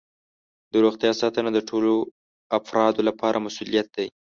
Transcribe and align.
د 0.71 0.73
روغتیا 0.85 1.11
ساتنه 1.21 1.49
د 1.53 1.59
ټولو 1.69 1.93
افرادو 2.59 3.01
لپاره 3.09 3.43
مسؤولیت 3.45 3.87
دی. 3.95 4.07